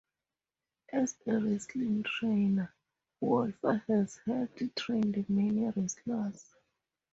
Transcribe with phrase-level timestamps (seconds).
[0.91, 2.73] As a wrestling trainer
[3.19, 6.55] Wolfe has helped trained many wrestlers.